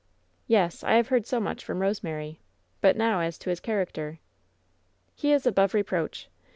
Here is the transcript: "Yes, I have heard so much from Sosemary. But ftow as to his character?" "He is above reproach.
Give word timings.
"Yes, 0.47 0.83
I 0.83 0.93
have 0.93 1.09
heard 1.09 1.27
so 1.27 1.39
much 1.39 1.63
from 1.63 1.77
Sosemary. 1.77 2.39
But 2.81 2.97
ftow 2.97 3.23
as 3.23 3.37
to 3.37 3.51
his 3.51 3.59
character?" 3.59 4.17
"He 5.13 5.31
is 5.31 5.45
above 5.45 5.75
reproach. 5.75 6.27